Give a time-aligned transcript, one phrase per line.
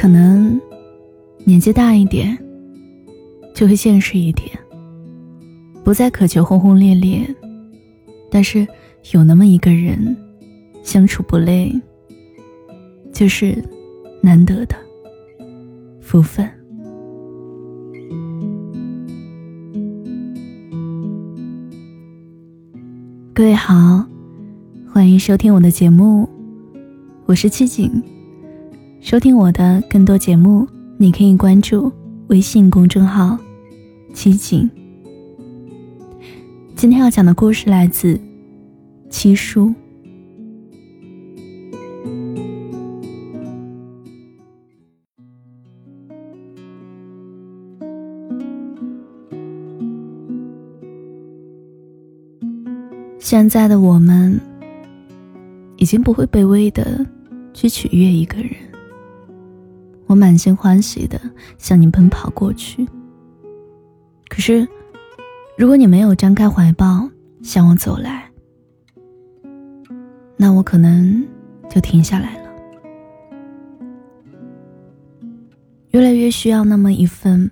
[0.00, 0.58] 可能
[1.44, 2.38] 年纪大一点，
[3.52, 4.48] 就会现实一点，
[5.82, 7.28] 不再渴求轰轰烈烈，
[8.30, 8.64] 但是
[9.10, 10.16] 有那么一个人，
[10.84, 11.74] 相处不累，
[13.12, 13.60] 就是
[14.22, 14.76] 难得的
[16.00, 16.48] 福分。
[23.34, 24.06] 各位好，
[24.86, 26.28] 欢迎收听我的节目，
[27.26, 27.90] 我是七景。
[29.00, 30.66] 收听我的更多节目，
[30.98, 31.90] 你可以关注
[32.26, 33.38] 微信公众号
[34.12, 34.68] “七景”。
[36.76, 38.20] 今天要讲的故事来自
[39.08, 39.72] 七叔。
[53.18, 54.38] 现在的我们，
[55.76, 57.06] 已经不会卑微的
[57.54, 58.67] 去取悦一个人。
[60.08, 61.20] 我满心欢喜的
[61.56, 62.84] 向你奔跑过去。
[64.28, 64.66] 可是，
[65.56, 67.08] 如果你没有张开怀抱
[67.40, 68.28] 向我走来，
[70.36, 71.24] 那我可能
[71.70, 72.50] 就停下来了。
[75.90, 77.48] 越来越需要那么一份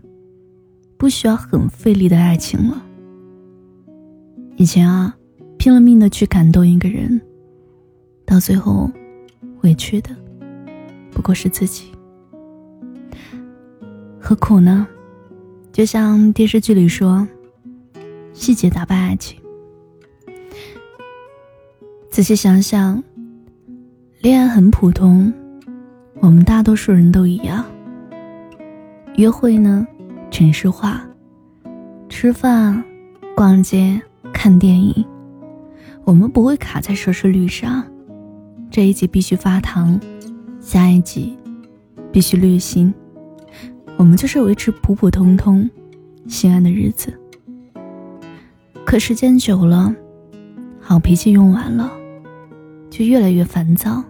[0.96, 2.84] 不需要很费力的爱情了。
[4.56, 5.14] 以前啊。
[5.58, 7.20] 拼了命的去感动一个人，
[8.24, 8.88] 到最后，
[9.62, 10.10] 委屈的
[11.10, 11.90] 不过是自己。
[14.28, 14.84] 何苦呢？
[15.72, 17.24] 就像电视剧里说，
[18.32, 19.40] 细节打败爱情。
[22.10, 23.00] 仔细想想，
[24.18, 25.32] 恋爱很普通，
[26.18, 27.64] 我们大多数人都一样。
[29.14, 29.86] 约会呢，
[30.28, 31.00] 城市化，
[32.08, 32.82] 吃饭、
[33.36, 35.06] 逛街、看电影。
[36.02, 37.84] 我们不会卡在收视率上，
[38.72, 40.00] 这一集必须发糖，
[40.58, 41.38] 下一集
[42.10, 42.92] 必须略心。
[43.96, 45.68] 我们就是维持普普通通、
[46.28, 47.12] 心安的日子。
[48.84, 49.94] 可时间久了，
[50.80, 51.90] 好脾气用完了，
[52.90, 54.04] 就越来越烦躁，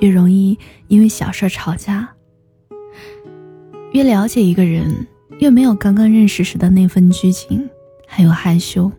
[0.00, 2.08] 越容易因为小事吵架。
[3.92, 5.06] 越了解一个人，
[5.38, 7.68] 越没有刚刚认识时的那份拘谨，
[8.06, 8.90] 还有害羞。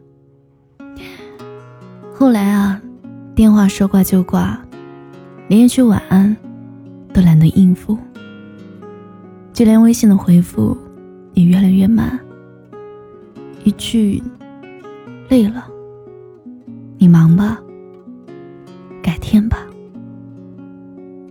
[2.13, 2.81] 后来啊，
[3.35, 4.59] 电话说挂就挂，
[5.49, 6.35] 连一句晚安
[7.13, 7.97] 都懒得应付，
[9.57, 10.77] 就连微信的回复
[11.33, 12.19] 也越来越慢。
[13.63, 14.21] 一句
[15.29, 15.67] “累了，
[16.99, 17.59] 你忙吧，
[19.01, 19.65] 改天吧”，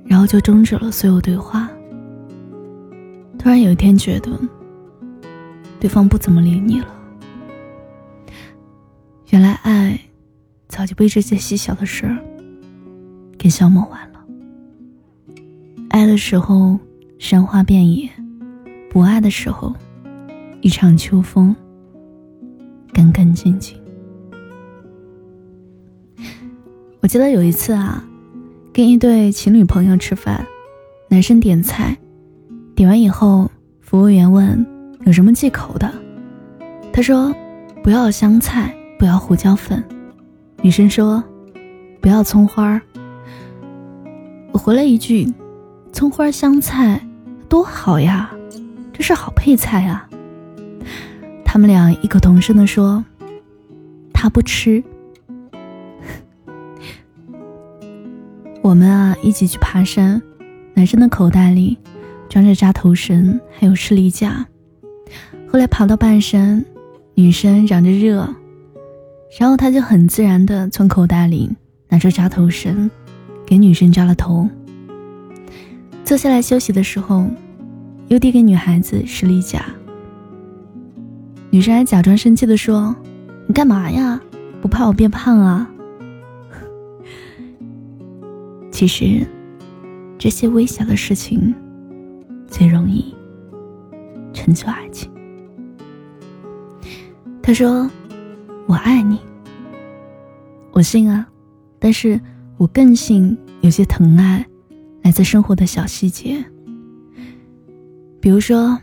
[0.05, 1.71] 然后就终止了所有对话。
[3.39, 4.37] 突然有一天觉得，
[5.79, 6.89] 对方不怎么理你了。
[9.29, 9.97] 原来爱。
[10.69, 12.19] 早就被这些细小的事儿
[13.39, 14.27] 给消磨完了。
[15.91, 16.77] 爱的时候
[17.19, 18.10] 山花遍野，
[18.91, 19.75] 不爱的时候
[20.60, 21.54] 一场秋风
[22.93, 23.77] 干干净净。
[27.00, 28.04] 我记得有一次啊，
[28.72, 30.47] 跟一对情侣朋友吃饭，
[31.09, 31.97] 男生点菜，
[32.75, 33.50] 点完以后，
[33.81, 34.66] 服务员问
[35.06, 35.93] 有什么忌口的，
[36.93, 37.34] 他说
[37.83, 39.83] 不要香菜，不要胡椒粉。
[40.62, 41.22] 女生说
[42.00, 42.83] ：“不要葱花儿。”
[44.53, 45.33] 我回了一句
[45.93, 47.06] ：“葱花香菜
[47.49, 48.31] 多好呀，
[48.93, 50.09] 这是好配菜啊。”
[51.45, 53.05] 他们俩异口同声的说
[54.12, 54.83] ：“他不吃。”
[58.62, 60.21] 我们啊一起去爬山，
[60.75, 61.79] 男生的口袋里
[62.29, 64.45] 装着扎头绳还有士力架。
[65.49, 66.65] 后来爬到半山，
[67.15, 68.28] 女生嚷着热。
[69.39, 71.51] 然后他就很自然的从口袋里
[71.89, 72.91] 拿出扎头绳，
[73.47, 74.49] 给女生扎了头。
[76.06, 77.27] 坐下来休息的时候，
[78.06, 79.67] 又递给女孩子士力架。
[81.50, 82.94] 女生还假装生气的说
[83.49, 84.21] ：“你干嘛呀？
[84.62, 85.69] 不怕我变胖啊？”
[88.71, 89.27] 其实，
[90.16, 91.53] 这些微小的事情，
[92.47, 93.13] 最容易
[94.33, 95.10] 成就爱情。
[97.42, 97.91] 他说。
[98.69, 99.21] 我爱你，
[100.72, 101.25] 我信啊，
[101.78, 102.21] 但是
[102.57, 104.45] 我更信有些疼爱
[105.07, 106.45] 来自生活的小细节。
[108.21, 108.77] 比如说，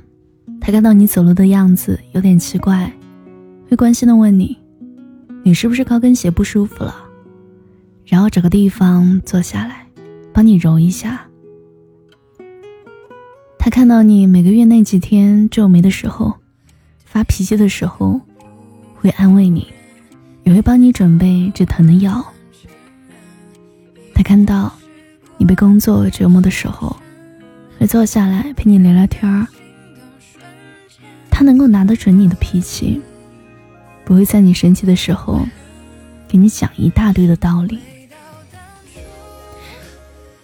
[0.62, 2.90] 他看到你走路的样子有点奇怪，
[3.70, 4.58] 会关心的问你
[5.44, 6.96] ：“你是不是高跟鞋不舒服了？”
[8.08, 9.86] 然后找个地方坐下来，
[10.32, 11.28] 帮你揉一下。
[13.60, 16.36] 他看到你每个月那几天皱眉的时候，
[17.04, 18.22] 发脾气的时候。
[18.96, 19.68] 会安慰你，
[20.46, 22.26] 也会帮你准备止疼的药。
[24.16, 24.74] 他看到
[25.38, 26.96] 你被工作折磨的时候，
[27.80, 29.48] 会坐下来陪你聊聊天儿。
[31.30, 33.02] 他能够拿得准你的脾气，
[34.06, 35.46] 不会在你生气的时候
[36.28, 37.80] 给你讲一大堆的道理。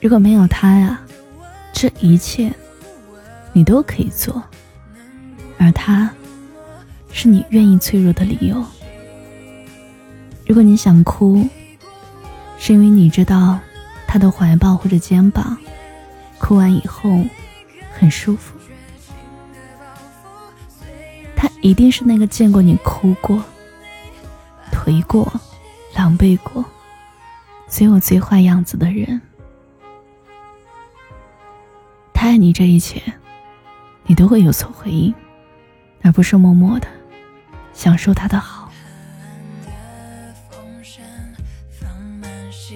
[0.01, 1.00] 如果没有他呀，
[1.71, 2.51] 这一切
[3.53, 4.44] 你都可以做，
[5.57, 6.09] 而他
[7.12, 8.63] 是你愿意脆弱的理由。
[10.47, 11.47] 如果你想哭，
[12.57, 13.59] 是因为你知道
[14.11, 15.56] 他的怀抱或者肩膀，
[16.39, 17.23] 哭完以后
[17.94, 18.57] 很舒服。
[21.35, 23.44] 他一定是那个见过你哭过、
[24.71, 25.31] 颓过、
[25.94, 26.65] 狼狈过、
[27.67, 29.21] 最有最坏样子的人。
[32.11, 33.00] 他爱你这一切，
[34.06, 35.13] 你都会有所回应，
[36.01, 36.88] 而不是默默的
[37.73, 38.71] 享受他的好。
[42.51, 42.75] 是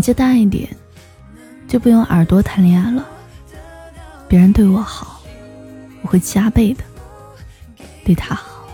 [0.00, 0.66] 年纪大一点，
[1.68, 3.06] 就不用耳朵谈恋爱了。
[4.26, 5.20] 别人对我好，
[6.00, 6.82] 我会加倍的
[8.02, 8.66] 对他好。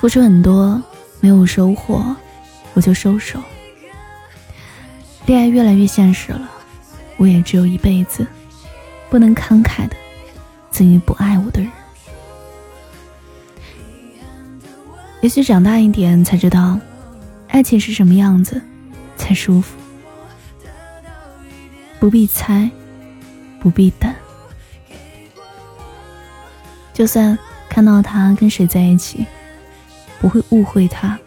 [0.00, 0.82] 付出很多
[1.20, 2.02] 没有收获，
[2.72, 3.38] 我就收手。
[5.26, 6.48] 恋爱越来越现实了，
[7.18, 8.26] 我也只有一辈子，
[9.10, 9.94] 不能慷慨的
[10.70, 11.70] 赠予不爱我的人。
[15.20, 16.80] 也许长大一点才知道。
[17.48, 18.62] 爱情是什么样子
[19.18, 19.76] 才舒服？
[22.00, 22.70] 不必猜，
[23.60, 24.10] 不必等。
[26.94, 27.38] 就算
[27.68, 29.26] 看到他跟谁在一起，
[30.20, 31.18] 不会误会他，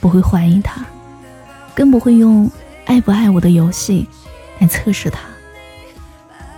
[0.00, 0.84] 不会怀疑他，
[1.74, 2.50] 更不会用
[2.86, 4.08] 爱不爱我的游戏
[4.58, 5.20] 来测试他。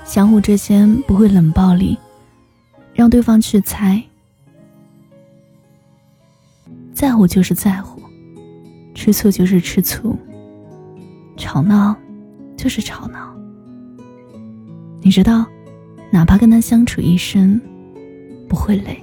[0.05, 1.99] 相互之间不会冷暴力，
[2.95, 4.03] 让对方去猜。
[6.95, 8.01] 在乎就是在乎。
[8.95, 10.19] 吃醋就是吃醋，
[11.39, 11.97] 吵闹
[12.57, 13.35] 就是吵闹。
[15.01, 15.47] 你知道，
[16.11, 17.59] 哪怕跟他相处一生，
[18.47, 19.03] 不会累。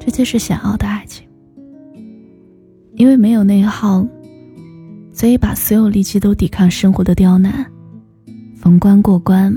[0.00, 1.24] 这就是想要的爱情。
[2.94, 4.04] 因为没有内耗，
[5.12, 7.70] 所以把所有力气都抵抗生活的刁难，
[8.56, 9.54] 逢关过关。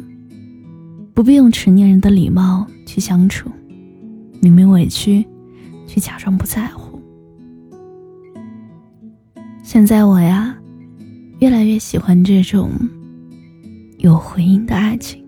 [1.14, 3.50] 不必用成年人的礼貌去相处，
[4.42, 5.26] 明明委屈，
[5.88, 7.02] 却假装不在乎。
[9.64, 10.58] 现在我呀，
[11.40, 12.70] 越来越喜欢这种
[14.00, 15.24] 有回应的爱情。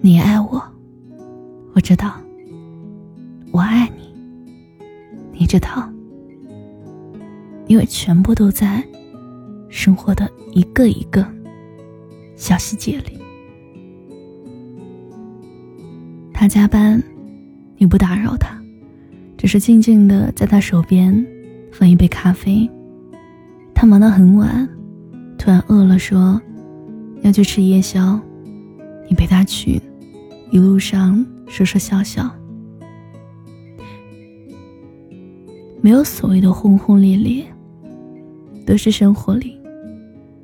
[0.00, 0.62] 你爱我，
[1.72, 2.10] 我知道；
[3.50, 4.14] 我爱你，
[5.40, 5.90] 你知道。
[7.66, 8.80] 因为全部都在
[9.68, 11.26] 生活的一个一个
[12.36, 13.18] 小细节里。
[16.32, 17.02] 他加班，
[17.76, 18.56] 你不打扰他，
[19.36, 21.26] 只是静静的在他手边
[21.72, 22.70] 放一杯咖啡。
[23.74, 24.66] 他忙到很晚，
[25.46, 26.42] 突然饿了，说
[27.22, 28.18] 要去吃夜宵，
[29.08, 29.80] 你陪他去，
[30.50, 32.28] 一路上说说笑笑，
[35.80, 37.46] 没有所谓的轰轰烈烈，
[38.66, 39.56] 都是生活里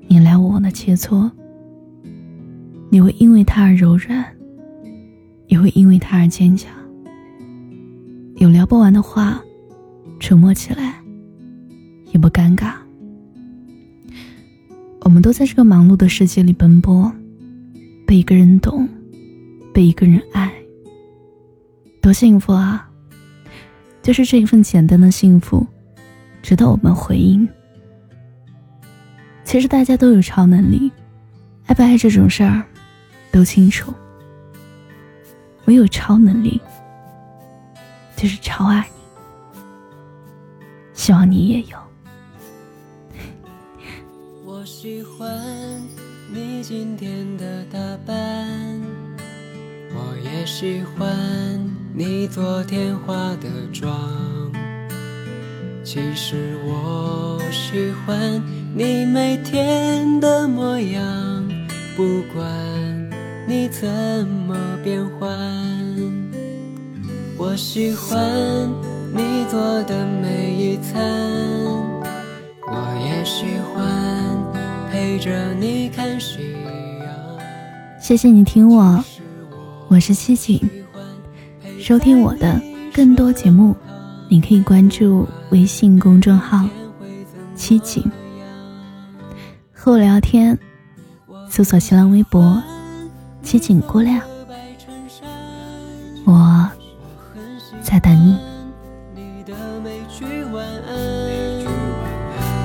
[0.06, 1.28] 你来我往的切磋。
[2.88, 4.24] 你会因为他而柔软，
[5.48, 6.72] 也会因为他而坚强。
[8.36, 9.42] 有聊不完的话，
[10.20, 10.94] 沉默起来
[12.12, 12.71] 也不尴尬。
[15.04, 17.12] 我们都在这个忙碌的世界里奔波，
[18.06, 18.88] 被一个人懂，
[19.74, 20.52] 被一个人爱，
[22.00, 22.88] 多幸福啊！
[24.00, 25.66] 就是这一份简单的幸福，
[26.40, 27.48] 值得我们回应。
[29.44, 30.90] 其实大家都有超能力，
[31.66, 32.62] 爱不爱这种事儿，
[33.32, 33.92] 都清楚。
[35.64, 36.60] 我有超能力，
[38.16, 38.88] 就是超爱
[39.52, 39.60] 你，
[40.94, 41.76] 希望你也有。
[44.82, 45.40] 喜欢
[46.34, 48.80] 你今天的打扮，
[49.94, 51.08] 我也喜欢
[51.94, 53.96] 你昨天化的妆。
[55.84, 58.42] 其实我喜欢
[58.74, 61.48] 你每天的模样，
[61.96, 62.44] 不管
[63.46, 63.88] 你怎
[64.48, 65.30] 么变换。
[67.38, 68.20] 我喜欢
[69.14, 71.81] 你做的每一餐。
[75.12, 76.38] 陪着你看夕
[76.98, 77.06] 阳。
[78.00, 79.04] 谢谢你听我，
[79.88, 80.58] 我是七景。
[81.78, 82.58] 收听我的
[82.94, 83.76] 更多节目，
[84.30, 86.66] 你可以关注微信公众号
[87.54, 88.02] “七景”，
[89.70, 90.58] 和我聊天，
[91.46, 92.62] 搜索新浪微博
[93.44, 94.18] “七景姑娘”，
[96.24, 96.66] 我
[97.82, 98.38] 在等你。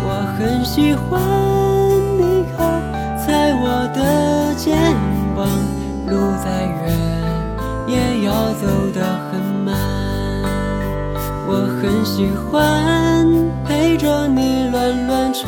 [0.10, 1.47] 我很喜欢
[3.28, 4.78] 在我的肩
[5.36, 5.46] 膀，
[6.08, 6.96] 路再远
[7.86, 8.66] 也要走
[8.96, 9.76] 得很慢。
[11.46, 13.28] 我很喜欢
[13.66, 15.46] 陪着你乱乱唱，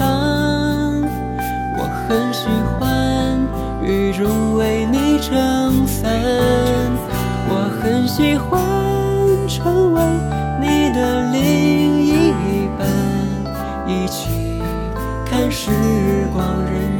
[1.77, 3.39] 我很喜欢
[3.81, 6.11] 雨中为你撑伞，
[7.47, 8.59] 我很喜欢
[9.47, 10.01] 成为
[10.59, 12.33] 你的另一
[12.77, 12.85] 半，
[13.87, 14.27] 一起。
[15.25, 15.71] 看时
[16.33, 16.98] 光荏苒。